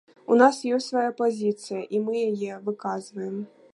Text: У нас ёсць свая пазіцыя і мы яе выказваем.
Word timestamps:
У 0.35 0.37
нас 0.39 0.61
ёсць 0.77 0.87
свая 0.93 1.11
пазіцыя 1.19 1.81
і 1.97 2.01
мы 2.07 2.13
яе 2.29 2.57
выказваем. 2.71 3.37